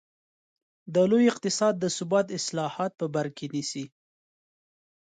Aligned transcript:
د 0.93 0.95
لوی 1.11 1.23
اقتصاد 1.31 1.73
د 1.79 1.85
ثبات 1.97 2.27
اصلاحات 2.39 2.91
په 2.99 3.05
بر 3.15 3.27
کې 3.37 3.45
نیسي. 3.53 3.85